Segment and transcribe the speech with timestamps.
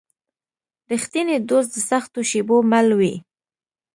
[0.91, 3.15] رښتینی دوست د سختو شېبو مل وي.